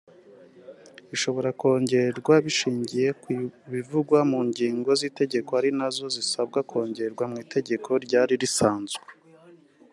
[1.15, 3.31] Ishobora kongerwa bishingiye ku
[3.71, 9.05] bivugwa mu ngingo z'itegeko ari nazo zisabwa kongerwa mu itegeko ryari risanzwe